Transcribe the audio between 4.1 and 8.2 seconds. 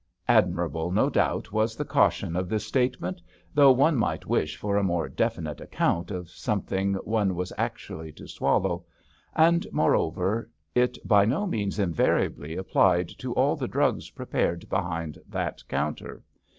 wish for a more definite account of something one was actually